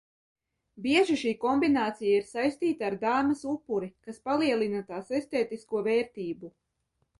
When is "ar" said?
2.89-2.97